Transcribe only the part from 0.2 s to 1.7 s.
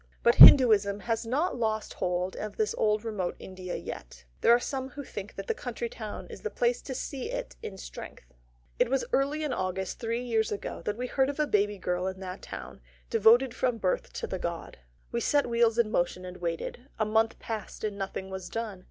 But Hinduism has not